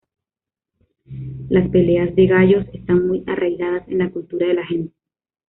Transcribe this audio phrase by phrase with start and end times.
[1.49, 4.95] Las peleas de gallos están muy arraigadas en la cultura de la gente.